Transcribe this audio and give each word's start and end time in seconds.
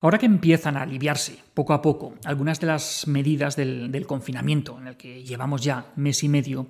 Ahora 0.00 0.18
que 0.18 0.26
empiezan 0.26 0.76
a 0.76 0.82
aliviarse 0.82 1.38
poco 1.54 1.72
a 1.72 1.80
poco 1.80 2.14
algunas 2.24 2.60
de 2.60 2.66
las 2.66 3.06
medidas 3.06 3.56
del, 3.56 4.06
confinamiento 4.06 4.78
en 4.78 4.88
el 4.88 4.96
que 4.96 5.24
llevamos 5.24 5.62
ya 5.62 5.92
mes 5.96 6.22
y 6.22 6.28
medio, 6.28 6.66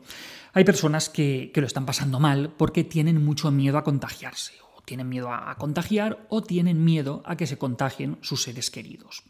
hay 0.52 0.64
personas 0.64 1.08
que, 1.08 1.52
lo 1.54 1.67
están 1.67 1.86
pasando 1.86 2.20
mal 2.20 2.54
porque 2.57 2.84
tienen 2.84 3.25
mucho 3.25 3.50
miedo 3.50 3.78
a 3.78 3.84
contagiarse, 3.84 4.54
o 4.76 4.81
tienen 4.83 5.08
miedo 5.08 5.31
a, 5.31 5.50
a 5.50 5.57
contagiar, 5.57 6.25
o 6.28 6.42
tienen 6.42 6.84
miedo 6.84 7.23
a 7.25 7.36
que 7.36 7.49
se 7.49 7.58
contagien 7.58 8.18
sus 8.20 8.43
seres 8.43 8.70
queridos. 8.70 9.25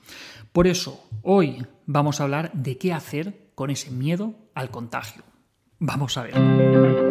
Por 0.53 0.67
eso, 0.67 1.09
hoy 1.23 1.67
vamos 1.87 2.21
a 2.21 2.25
hablar 2.25 2.53
de 2.53 2.77
qué 2.77 2.93
hacer 2.93 3.51
con 3.55 3.71
ese 3.71 3.91
miedo 3.91 4.35
al 4.55 4.71
contagio. 4.71 5.23
Vamos 5.79 6.17
a 6.17 6.23
ver. 6.23 7.06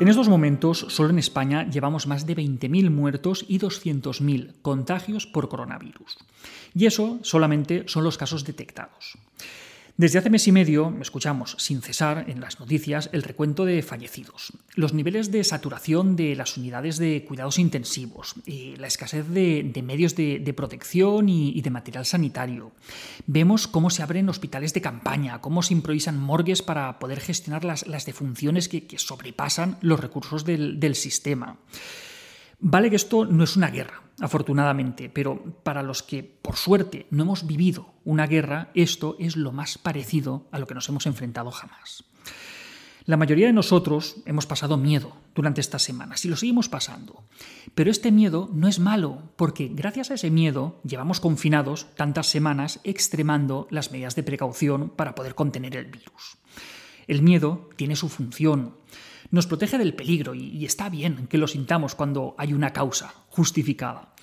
En 0.00 0.08
estos 0.08 0.30
momentos, 0.30 0.86
solo 0.88 1.10
en 1.10 1.18
España 1.18 1.68
llevamos 1.68 2.06
más 2.06 2.24
de 2.24 2.34
20.000 2.34 2.88
muertos 2.88 3.44
y 3.46 3.58
200.000 3.58 4.54
contagios 4.62 5.26
por 5.26 5.50
coronavirus. 5.50 6.16
Y 6.74 6.86
eso 6.86 7.18
solamente 7.20 7.84
son 7.86 8.04
los 8.04 8.16
casos 8.16 8.46
detectados. 8.46 9.18
Desde 9.96 10.18
hace 10.18 10.30
mes 10.30 10.46
y 10.48 10.52
medio 10.52 10.96
escuchamos 11.00 11.56
sin 11.58 11.82
cesar 11.82 12.24
en 12.28 12.40
las 12.40 12.58
noticias 12.58 13.10
el 13.12 13.22
recuento 13.22 13.64
de 13.64 13.82
fallecidos, 13.82 14.52
los 14.74 14.94
niveles 14.94 15.30
de 15.30 15.44
saturación 15.44 16.16
de 16.16 16.34
las 16.36 16.56
unidades 16.56 16.98
de 16.98 17.24
cuidados 17.24 17.58
intensivos, 17.58 18.34
y 18.46 18.76
la 18.76 18.86
escasez 18.86 19.28
de, 19.28 19.82
medios 19.84 20.16
de, 20.16 20.54
protección 20.56 21.28
y, 21.28 21.60
de 21.60 21.70
material 21.70 22.06
sanitario. 22.06 22.72
Vemos 23.26 23.66
cómo 23.66 23.90
se 23.90 24.02
abren 24.02 24.28
hospitales 24.28 24.72
de 24.72 24.80
campaña, 24.80 25.40
cómo 25.40 25.62
se 25.62 25.74
improvisan 25.74 26.18
morgues 26.18 26.62
para 26.62 26.98
poder 26.98 27.20
gestionar 27.20 27.64
las, 27.64 27.84
defunciones 28.06 28.68
que, 28.68 28.86
sobrepasan 28.98 29.76
los 29.80 30.00
recursos 30.00 30.44
del 30.44 30.94
sistema. 30.94 31.58
Vale 32.60 32.90
que 32.90 32.96
esto 32.96 33.24
no 33.24 33.44
es 33.44 33.56
una 33.56 33.70
guerra, 33.70 34.02
afortunadamente, 34.20 35.08
pero 35.08 35.42
para 35.62 35.82
los 35.82 36.02
que, 36.02 36.22
por 36.22 36.56
suerte, 36.56 37.06
no 37.10 37.22
hemos 37.22 37.46
vivido 37.46 37.94
una 38.04 38.26
guerra, 38.26 38.70
esto 38.74 39.16
es 39.18 39.36
lo 39.36 39.50
más 39.50 39.78
parecido 39.78 40.46
a 40.52 40.58
lo 40.58 40.66
que 40.66 40.74
nos 40.74 40.88
hemos 40.90 41.06
enfrentado 41.06 41.50
jamás. 41.50 42.04
La 43.06 43.16
mayoría 43.16 43.46
de 43.46 43.54
nosotros 43.54 44.16
hemos 44.26 44.46
pasado 44.46 44.76
miedo 44.76 45.16
durante 45.34 45.62
estas 45.62 45.82
semanas 45.82 46.24
y 46.24 46.28
lo 46.28 46.36
seguimos 46.36 46.68
pasando. 46.68 47.24
Pero 47.74 47.90
este 47.90 48.12
miedo 48.12 48.50
no 48.52 48.68
es 48.68 48.78
malo, 48.78 49.32
porque 49.36 49.70
gracias 49.72 50.10
a 50.10 50.14
ese 50.14 50.30
miedo 50.30 50.80
llevamos 50.84 51.18
confinados 51.18 51.86
tantas 51.96 52.26
semanas 52.26 52.78
extremando 52.84 53.66
las 53.70 53.90
medidas 53.90 54.16
de 54.16 54.22
precaución 54.22 54.90
para 54.90 55.14
poder 55.14 55.34
contener 55.34 55.76
el 55.76 55.86
virus. 55.86 56.36
El 57.10 57.22
miedo 57.22 57.68
tiene 57.74 57.96
su 57.96 58.08
función 58.08 58.76
nos 59.32 59.48
protege 59.48 59.78
del 59.78 59.94
peligro 59.94 60.32
y, 60.32 60.64
está 60.64 60.88
bien 60.88 61.26
que 61.26 61.38
lo 61.38 61.48
sintamos 61.48 61.96
cuando 61.96 62.36
hay 62.38 62.52
una 62.52 62.72
causa 62.72 63.12
justificada. 63.28 64.14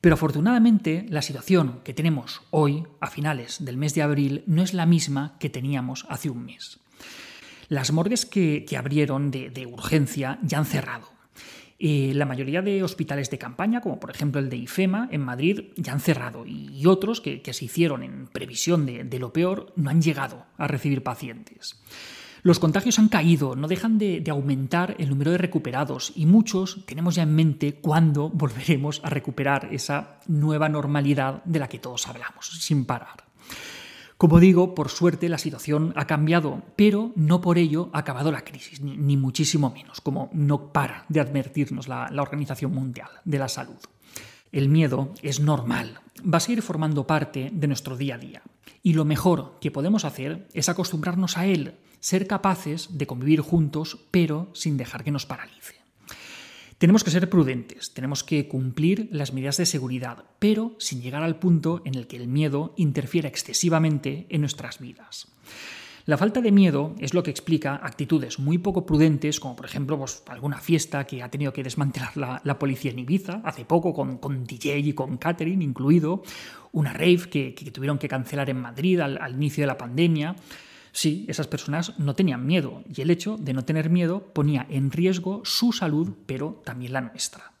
Pero 0.00 0.14
afortunadamente 0.14 1.04
la 1.10 1.20
situación 1.20 1.80
que 1.84 1.92
tenemos 1.92 2.40
hoy, 2.50 2.84
a 3.00 3.08
finales 3.08 3.62
del 3.62 3.76
mes 3.76 3.94
de 3.94 4.00
abril, 4.00 4.44
no 4.46 4.62
es 4.62 4.72
la 4.72 4.86
misma 4.86 5.36
que 5.38 5.50
teníamos 5.50 6.06
hace 6.08 6.30
un 6.30 6.46
mes. 6.46 6.80
Las 7.68 7.92
morgues 7.92 8.24
que, 8.24 8.64
abrieron 8.78 9.30
de, 9.30 9.66
urgencia 9.70 10.38
ya 10.42 10.56
han 10.56 10.66
cerrado. 10.66 11.15
Eh, 11.78 12.12
la 12.14 12.24
mayoría 12.24 12.62
de 12.62 12.82
hospitales 12.82 13.30
de 13.30 13.38
campaña, 13.38 13.80
como 13.80 14.00
por 14.00 14.10
ejemplo 14.10 14.40
el 14.40 14.48
de 14.48 14.56
IFEMA 14.56 15.08
en 15.12 15.20
Madrid, 15.20 15.64
ya 15.76 15.92
han 15.92 16.00
cerrado 16.00 16.44
y 16.46 16.86
otros 16.86 17.20
que, 17.20 17.42
se 17.52 17.64
hicieron 17.64 18.02
en 18.02 18.26
previsión 18.26 18.86
de 18.86 19.18
lo 19.18 19.32
peor 19.32 19.72
no 19.76 19.90
han 19.90 20.02
llegado 20.02 20.46
a 20.56 20.66
recibir 20.66 21.02
pacientes. 21.02 21.78
Los 22.46 22.60
contagios 22.60 23.00
han 23.00 23.08
caído, 23.08 23.56
no 23.56 23.66
dejan 23.66 23.98
de, 23.98 24.22
aumentar 24.30 24.94
el 25.00 25.10
número 25.10 25.32
de 25.32 25.38
recuperados 25.38 26.12
y 26.14 26.26
muchos 26.26 26.86
tenemos 26.86 27.16
ya 27.16 27.24
en 27.24 27.34
mente 27.34 27.74
cuándo 27.74 28.30
volveremos 28.30 29.00
a 29.02 29.10
recuperar 29.10 29.70
esa 29.72 30.20
nueva 30.28 30.68
normalidad 30.68 31.42
de 31.44 31.58
la 31.58 31.68
que 31.68 31.80
todos 31.80 32.06
hablamos, 32.06 32.46
sin 32.60 32.84
parar. 32.84 33.24
Como 34.18 34.40
digo, 34.40 34.74
por 34.74 34.88
suerte 34.88 35.28
la 35.28 35.38
situación 35.38 35.92
ha 35.96 36.06
cambiado, 36.06 36.62
pero 36.74 37.12
no 37.16 37.40
por 37.40 37.58
ello 37.58 37.90
ha 37.92 37.98
acabado 37.98 38.32
la 38.32 38.44
crisis, 38.44 38.80
ni, 38.80 39.16
muchísimo 39.16 39.70
menos, 39.70 40.00
como 40.00 40.30
no 40.32 40.72
para 40.72 41.04
de 41.08 41.20
advertirnos 41.20 41.86
la 41.88 42.22
Organización 42.22 42.72
Mundial 42.72 43.08
de 43.24 43.38
la 43.38 43.48
Salud. 43.48 43.76
El 44.52 44.68
miedo 44.68 45.12
es 45.22 45.40
normal, 45.40 46.00
va 46.22 46.38
a 46.38 46.40
seguir 46.40 46.62
formando 46.62 47.06
parte 47.06 47.50
de 47.52 47.66
nuestro 47.66 47.96
día 47.96 48.14
a 48.14 48.18
día. 48.18 48.42
Y 48.82 48.94
lo 48.94 49.04
mejor 49.04 49.58
que 49.60 49.70
podemos 49.70 50.04
hacer 50.04 50.48
es 50.54 50.68
acostumbrarnos 50.68 51.36
a 51.36 51.46
él, 51.46 51.74
ser 52.00 52.26
capaces 52.26 52.96
de 52.96 53.06
convivir 53.06 53.40
juntos, 53.40 53.98
pero 54.10 54.48
sin 54.52 54.76
dejar 54.76 55.04
que 55.04 55.10
nos 55.10 55.26
paralice. 55.26 55.74
Tenemos 56.78 57.04
que 57.04 57.10
ser 57.10 57.30
prudentes, 57.30 57.94
tenemos 57.94 58.22
que 58.22 58.48
cumplir 58.48 59.08
las 59.10 59.32
medidas 59.32 59.56
de 59.56 59.64
seguridad, 59.64 60.24
pero 60.38 60.76
sin 60.78 61.00
llegar 61.00 61.22
al 61.22 61.38
punto 61.38 61.80
en 61.86 61.94
el 61.94 62.06
que 62.06 62.18
el 62.18 62.28
miedo 62.28 62.74
interfiera 62.76 63.28
excesivamente 63.28 64.26
en 64.28 64.42
nuestras 64.42 64.78
vidas. 64.78 65.28
La 66.04 66.18
falta 66.18 66.42
de 66.42 66.52
miedo 66.52 66.94
es 66.98 67.14
lo 67.14 67.22
que 67.22 67.30
explica 67.30 67.80
actitudes 67.82 68.38
muy 68.38 68.58
poco 68.58 68.84
prudentes, 68.84 69.40
como 69.40 69.56
por 69.56 69.64
ejemplo 69.64 69.98
pues, 69.98 70.22
alguna 70.28 70.58
fiesta 70.58 71.04
que 71.06 71.22
ha 71.22 71.30
tenido 71.30 71.54
que 71.54 71.62
desmantelar 71.62 72.14
la, 72.44 72.58
policía 72.58 72.90
en 72.90 72.98
Ibiza 72.98 73.40
hace 73.42 73.64
poco, 73.64 73.94
con, 73.94 74.44
DJ 74.44 74.78
y 74.78 74.92
con 74.92 75.16
catering 75.16 75.62
incluido, 75.62 76.22
una 76.72 76.92
rave 76.92 77.30
que, 77.30 77.52
tuvieron 77.72 77.98
que 77.98 78.06
cancelar 78.06 78.50
en 78.50 78.60
Madrid 78.60 79.00
al 79.00 79.32
inicio 79.32 79.62
de 79.62 79.66
la 79.66 79.78
pandemia. 79.78 80.36
Sí, 80.96 81.26
esas 81.28 81.46
personas 81.46 81.92
no 81.98 82.14
tenían 82.14 82.46
miedo 82.46 82.82
y 82.90 83.02
el 83.02 83.10
hecho 83.10 83.36
de 83.36 83.52
no 83.52 83.66
tener 83.66 83.90
miedo 83.90 84.32
ponía 84.32 84.66
en 84.70 84.90
riesgo 84.90 85.42
su 85.44 85.72
salud, 85.72 86.14
pero 86.24 86.62
también 86.64 86.94
la 86.94 87.02
nuestra. 87.02 87.52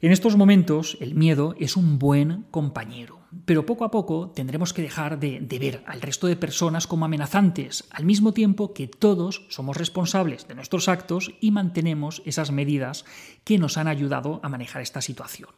En 0.00 0.12
estos 0.12 0.36
momentos 0.36 0.96
el 1.00 1.16
miedo 1.16 1.56
es 1.58 1.76
un 1.76 1.98
buen 1.98 2.44
compañero, 2.52 3.18
pero 3.44 3.66
poco 3.66 3.84
a 3.84 3.90
poco 3.90 4.30
tendremos 4.30 4.72
que 4.72 4.82
dejar 4.82 5.18
de, 5.18 5.40
ver 5.58 5.82
al 5.88 6.00
resto 6.00 6.28
de 6.28 6.36
personas 6.36 6.86
como 6.86 7.06
amenazantes, 7.06 7.88
al 7.90 8.04
mismo 8.04 8.32
tiempo 8.32 8.72
que 8.72 8.86
todos 8.86 9.46
somos 9.48 9.76
responsables 9.76 10.46
de 10.46 10.54
nuestros 10.54 10.86
actos 10.86 11.32
y 11.40 11.50
mantenemos 11.50 12.22
esas 12.24 12.52
medidas 12.52 13.04
que 13.42 13.58
nos 13.58 13.78
han 13.78 13.88
ayudado 13.88 14.38
a 14.44 14.48
manejar 14.48 14.80
esta 14.80 15.00
situación. 15.00 15.50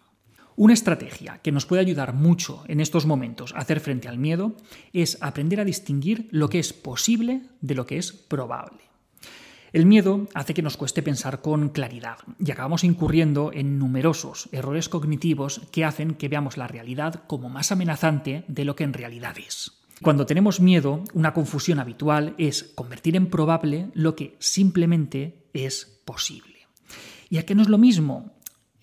Una 0.59 0.73
estrategia 0.73 1.39
que 1.43 1.53
nos 1.53 1.67
puede 1.67 1.83
ayudar 1.83 2.15
mucho 2.15 2.65
en 2.67 2.81
estos 2.81 3.05
momentos 3.05 3.55
a 3.55 3.59
hacer 3.59 3.79
frente 3.79 4.09
al 4.09 4.17
miedo 4.17 4.57
es 4.95 5.19
aprender 5.21 5.61
a 5.61 5.67
distinguir 5.67 6.29
lo 6.31 6.49
que 6.49 6.59
es 6.59 6.73
posible 6.73 7.43
de 7.61 7.75
lo 7.75 7.85
que 7.85 7.99
es 7.99 8.13
probable. 8.13 8.79
El 9.75 9.85
miedo 9.85 10.29
hace 10.33 10.55
que 10.55 10.63
nos 10.63 10.79
cueste 10.79 11.03
pensar 11.03 11.43
con 11.43 11.69
claridad 11.69 12.17
y 12.39 12.51
acabamos 12.51 12.85
incurriendo 12.85 13.51
en 13.53 13.79
numerosos 13.79 14.49
errores 14.51 14.89
cognitivos 14.89 15.61
que 15.73 15.85
hacen 15.85 16.15
que 16.15 16.29
veamos 16.29 16.57
la 16.57 16.69
realidad 16.69 17.25
como 17.27 17.51
más 17.51 17.71
amenazante 17.71 18.45
de 18.49 18.65
lo 18.65 18.77
que 18.77 18.85
en 18.85 18.95
realidad 18.95 19.37
es. 19.37 19.73
Cuando 20.01 20.25
tenemos 20.25 20.61
miedo, 20.61 21.05
una 21.13 21.35
confusión 21.35 21.81
habitual 21.81 22.35
es 22.39 22.63
convertir 22.75 23.17
en 23.17 23.27
probable 23.27 23.91
lo 23.93 24.17
que 24.17 24.37
simplemente 24.39 25.49
es 25.53 26.01
posible. 26.07 26.67
¿Y 27.29 27.37
a 27.37 27.45
qué 27.45 27.55
no 27.55 27.61
es 27.61 27.69
lo 27.69 27.77
mismo? 27.77 28.36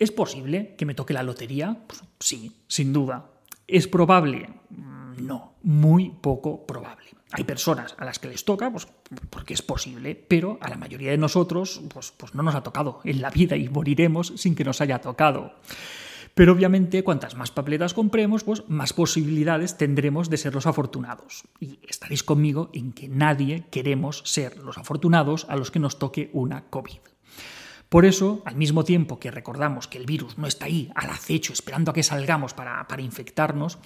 ¿Es 0.03 0.11
posible 0.11 0.75
que 0.77 0.85
me 0.85 0.95
toque 0.95 1.13
la 1.13 1.23
lotería? 1.23 1.77
Pues 1.87 2.03
sí, 2.19 2.51
sin 2.67 2.91
duda. 2.91 3.29
¿Es 3.67 3.87
probable? 3.87 4.49
Mm, 4.69 5.25
no, 5.25 5.53
muy 5.63 6.09
poco 6.09 6.67
probable. 6.67 7.05
Hay 7.31 7.45
personas 7.45 7.95
a 7.97 8.03
las 8.03 8.19
que 8.19 8.27
les 8.27 8.43
toca, 8.43 8.69
pues 8.69 8.85
porque 9.29 9.53
es 9.53 9.61
posible, 9.61 10.13
pero 10.13 10.57
a 10.59 10.67
la 10.67 10.75
mayoría 10.75 11.11
de 11.11 11.17
nosotros, 11.17 11.81
pues, 11.87 12.11
pues 12.11 12.35
no 12.35 12.43
nos 12.43 12.53
ha 12.53 12.63
tocado 12.63 12.99
en 13.05 13.21
la 13.21 13.29
vida 13.29 13.55
y 13.55 13.69
moriremos 13.69 14.33
sin 14.35 14.55
que 14.55 14.65
nos 14.65 14.81
haya 14.81 14.99
tocado. 14.99 15.53
Pero 16.35 16.51
obviamente, 16.51 17.01
cuantas 17.05 17.37
más 17.37 17.51
papeletas 17.51 17.93
compremos, 17.93 18.43
pues 18.43 18.67
más 18.67 18.91
posibilidades 18.91 19.77
tendremos 19.77 20.29
de 20.29 20.35
ser 20.35 20.53
los 20.53 20.67
afortunados. 20.67 21.45
Y 21.61 21.79
estaréis 21.87 22.23
conmigo 22.23 22.69
en 22.73 22.91
que 22.91 23.07
nadie 23.07 23.67
queremos 23.71 24.21
ser 24.25 24.57
los 24.57 24.77
afortunados 24.77 25.45
a 25.47 25.55
los 25.55 25.71
que 25.71 25.79
nos 25.79 25.97
toque 25.97 26.29
una 26.33 26.65
COVID. 26.65 27.12
Por 27.93 28.07
eso, 28.07 28.41
al 28.45 28.55
mismo 28.55 28.83
tiempo 28.83 29.19
que 29.19 29.29
recordamos 29.29 29.87
que 29.87 29.99
el 29.99 30.07
virus 30.07 30.39
no 30.39 30.47
está 30.47 30.65
ahí 30.65 30.89
al 30.95 31.11
acecho 31.11 31.53
esperando 31.53 31.91
a 31.91 31.93
que 31.93 32.01
salgamos 32.01 32.55
para, 32.55 32.87
infectarnos, 32.97 33.77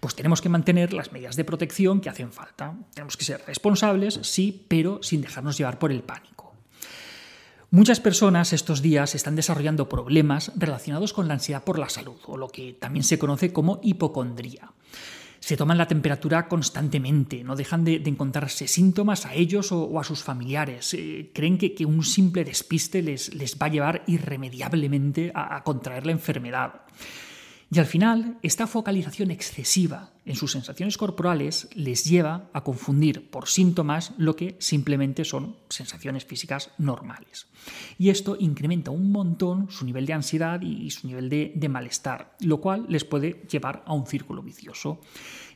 pues 0.00 0.16
tenemos 0.16 0.42
que 0.42 0.48
mantener 0.48 0.92
las 0.92 1.12
medidas 1.12 1.36
de 1.36 1.44
protección 1.44 2.00
que 2.00 2.08
hacen 2.08 2.32
falta. 2.32 2.74
Tenemos 2.92 3.16
que 3.16 3.24
ser 3.24 3.40
responsables, 3.46 4.18
sí, 4.22 4.66
pero 4.66 5.00
sin 5.04 5.20
dejarnos 5.20 5.58
llevar 5.58 5.78
por 5.78 5.92
el 5.92 6.02
pánico. 6.02 6.52
Muchas 7.70 8.00
personas 8.00 8.52
estos 8.52 8.82
días 8.82 9.14
están 9.14 9.36
desarrollando 9.36 9.88
problemas 9.88 10.50
relacionados 10.56 11.12
con 11.12 11.28
la 11.28 11.34
ansiedad 11.34 11.62
por 11.62 11.78
la 11.78 11.88
salud, 11.88 12.18
o 12.26 12.36
lo 12.36 12.48
que 12.48 12.72
también 12.72 13.04
se 13.04 13.20
conoce 13.20 13.52
como 13.52 13.78
hipocondría 13.80 14.72
se 15.42 15.56
toman 15.56 15.76
la 15.76 15.88
temperatura 15.88 16.46
constantemente, 16.46 17.42
no 17.42 17.56
dejan 17.56 17.82
de, 17.82 17.96
encontrarse 18.06 18.68
síntomas 18.68 19.26
a 19.26 19.34
ellos 19.34 19.72
o, 19.72 19.98
a 19.98 20.04
sus 20.04 20.22
familiares. 20.22 20.94
Eh, 20.94 21.32
creen 21.34 21.58
que, 21.58 21.84
un 21.84 22.04
simple 22.04 22.44
despiste 22.44 23.02
les, 23.02 23.34
les, 23.34 23.58
va 23.58 23.66
a 23.66 23.70
llevar 23.70 24.04
irremediablemente 24.06 25.32
a, 25.34 25.64
contraer 25.64 26.06
la 26.06 26.12
enfermedad. 26.12 26.82
Y 27.72 27.80
al 27.80 27.86
final, 27.86 28.38
esta 28.42 28.68
focalización 28.68 29.32
excesiva 29.32 30.12
en 30.24 30.36
sus 30.36 30.52
sensaciones 30.52 30.96
corporales 30.96 31.68
les 31.74 32.04
lleva 32.04 32.50
a 32.52 32.62
confundir 32.62 33.30
por 33.30 33.48
síntomas 33.48 34.12
lo 34.18 34.36
que 34.36 34.56
simplemente 34.60 35.24
son 35.24 35.56
sensaciones 35.68 36.24
físicas 36.24 36.70
normales. 36.78 37.46
Y 37.98 38.10
esto 38.10 38.36
incrementa 38.38 38.90
un 38.90 39.10
montón 39.10 39.70
su 39.70 39.84
nivel 39.84 40.06
de 40.06 40.12
ansiedad 40.12 40.60
y 40.60 40.90
su 40.90 41.06
nivel 41.06 41.28
de, 41.28 41.52
de 41.54 41.68
malestar, 41.68 42.36
lo 42.40 42.60
cual 42.60 42.86
les 42.88 43.04
puede 43.04 43.44
llevar 43.48 43.82
a 43.86 43.92
un 43.94 44.06
círculo 44.06 44.42
vicioso 44.42 45.00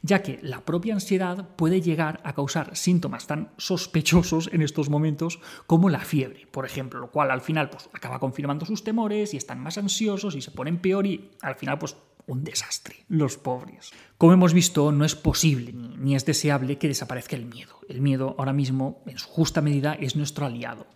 ya 0.03 0.23
que 0.23 0.39
la 0.43 0.61
propia 0.61 0.95
ansiedad 0.95 1.49
puede 1.57 1.81
llegar 1.81 2.21
a 2.25 2.33
causar 2.35 2.77
síntomas 2.77 3.27
tan 3.27 3.51
sospechosos 3.57 4.49
en 4.53 4.63
estos 4.63 4.89
momentos 4.89 5.41
como 5.67 5.89
la 5.89 6.01
fiebre, 6.01 6.47
por 6.51 6.65
ejemplo, 6.65 7.01
lo 7.01 7.11
cual 7.11 7.31
al 7.31 7.41
final 7.41 7.71
pues, 7.71 7.89
acaba 7.93 8.21
confirmando 8.21 8.65
sus 8.67 8.85
temores 8.85 9.35
y 9.35 9.37
están 9.37 9.61
más 9.61 9.79
ansiosos 9.79 10.37
y 10.37 10.41
se 10.41 10.53
ponen 10.53 10.79
peor 10.79 11.07
y 11.07 11.31
al 11.43 11.57
final 11.57 11.79
pues 11.79 11.97
un 12.26 12.44
desastre, 12.44 13.05
los 13.08 13.37
pobres. 13.38 13.93
Como 14.19 14.32
hemos 14.32 14.52
visto, 14.52 14.93
no 14.93 15.05
es 15.05 15.14
posible 15.14 15.73
ni 15.73 16.14
es 16.14 16.25
deseable 16.25 16.78
que 16.78 16.88
desaparezca 16.88 17.37
el 17.37 17.46
miedo. 17.46 17.81
El 17.88 18.00
miedo 18.00 18.34
ahora 18.38 18.52
mismo, 18.52 19.02
en 19.06 19.19
su 19.19 19.28
justa 19.28 19.61
medida, 19.61 19.94
es 19.94 20.17
nuestro 20.17 20.46
aliado. 20.46 20.87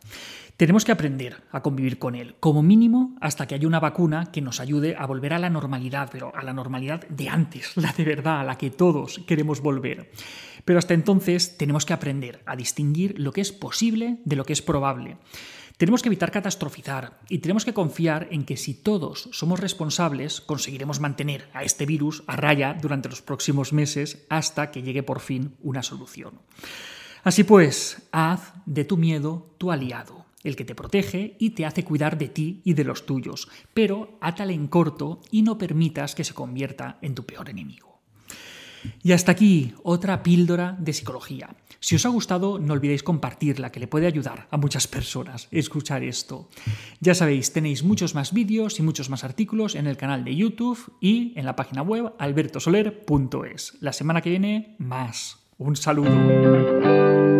Tenemos 0.57 0.85
que 0.85 0.93
aprender 0.93 1.43
a 1.53 1.63
convivir 1.63 1.99
con 1.99 2.15
él, 2.15 2.35
como 2.39 2.63
mínimo 2.63 3.17
hasta 3.23 3.47
que 3.47 3.55
haya 3.55 3.67
una 3.67 3.81
vacuna 3.81 4.31
que 4.31 4.43
nos 4.43 4.61
ayude 4.61 4.95
a 4.95 5.07
volver 5.07 5.33
a 5.33 5.39
la 5.39 5.49
normalidad, 5.49 6.11
pero 6.13 6.37
a 6.37 6.43
la 6.43 6.53
normalidad 6.53 7.09
de 7.09 7.31
antes, 7.31 7.73
la 7.77 7.93
de 7.93 8.05
verdad, 8.05 8.41
a 8.41 8.45
la 8.45 8.59
que 8.59 8.71
todos 8.71 9.21
queremos 9.27 9.63
volver. 9.63 10.11
Pero 10.67 10.79
hasta 10.79 10.93
entonces 10.93 11.57
tenemos 11.57 11.87
que 11.87 11.95
aprender 11.95 12.43
a 12.45 12.57
distinguir 12.57 13.19
lo 13.19 13.33
que 13.33 13.41
es 13.41 13.53
posible 13.53 14.19
de 14.27 14.37
lo 14.37 14.45
que 14.45 14.53
es 14.53 14.61
probable. 14.61 15.17
Tenemos 15.81 16.03
que 16.03 16.11
evitar 16.11 16.31
catastrofizar 16.31 17.19
y 17.31 17.39
tenemos 17.39 17.65
que 17.65 17.73
confiar 17.73 18.29
en 18.33 18.45
que 18.45 18.59
si 18.59 18.75
todos 18.75 19.31
somos 19.33 19.61
responsables, 19.61 20.43
conseguiremos 20.43 21.01
mantener 21.01 21.49
a 21.55 21.65
este 21.65 21.87
virus 21.87 22.23
a 22.27 22.37
raya 22.37 22.77
durante 22.79 23.09
los 23.09 23.23
próximos 23.23 23.73
meses 23.73 24.27
hasta 24.29 24.73
que 24.73 24.83
llegue 24.83 25.03
por 25.03 25.21
fin 25.21 25.57
una 25.63 25.83
solución. 25.83 26.35
Así 27.25 27.45
pues, 27.45 28.03
haz 28.13 28.53
de 28.67 28.85
tu 28.85 28.99
miedo 28.99 29.55
tu 29.57 29.73
aliado 29.73 30.27
el 30.45 30.55
que 30.55 30.67
te 30.67 30.75
protege 30.75 31.37
y 31.39 31.51
te 31.51 31.65
hace 31.65 31.83
cuidar 31.83 32.19
de 32.19 32.29
ti 32.29 32.61
y 32.63 32.75
de 32.75 32.85
los 32.85 33.07
tuyos, 33.07 33.49
pero 33.73 34.19
átale 34.21 34.53
en 34.53 34.69
corto 34.69 35.23
y 35.31 35.41
no 35.41 35.57
permitas 35.57 36.15
que 36.15 36.25
se 36.25 36.35
convierta 36.35 36.99
en 37.01 37.15
tu 37.15 37.25
peor 37.25 37.49
enemigo. 37.49 37.90
Y 39.03 39.13
hasta 39.13 39.33
aquí 39.33 39.75
otra 39.83 40.23
píldora 40.23 40.77
de 40.79 40.93
psicología. 40.93 41.57
Si 41.81 41.97
os 41.97 42.05
ha 42.05 42.11
gustado, 42.11 42.59
no 42.59 42.75
olvidéis 42.75 43.03
compartirla, 43.03 43.73
que 43.73 43.81
le 43.81 43.87
puede 43.87 44.07
ayudar 44.07 44.47
a 44.51 44.59
muchas 44.59 44.87
personas 44.87 45.49
escuchar 45.51 46.05
esto. 46.05 46.49
Ya 47.01 47.15
sabéis, 47.15 47.53
tenéis 47.53 47.83
muchos 47.83 48.15
más 48.15 48.35
vídeos 48.35 48.79
y 48.79 48.83
muchos 48.83 49.09
más 49.09 49.25
artículos 49.25 49.75
en 49.75 49.87
el 49.87 49.97
canal 49.97 50.25
de 50.25 50.37
YouTube 50.37 50.93
y 51.01 51.33
en 51.37 51.47
la 51.47 51.57
página 51.57 51.81
web 51.83 52.13
albertosoler.es. 52.19 53.79
La 53.81 53.95
semana 53.95 54.21
que 54.21 54.31
viene, 54.31 54.77
más. 54.79 55.39
Un 55.57 55.77
saludo. 55.77 57.40